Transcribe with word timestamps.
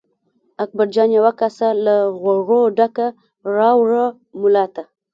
اکبرجان 0.63 1.09
یوه 1.17 1.31
کاسه 1.39 1.67
له 1.85 1.95
غوړو 2.21 2.61
ډکه 2.77 3.07
راوړه 3.55 4.05
ملا 4.41 4.65
ته. 4.73 4.83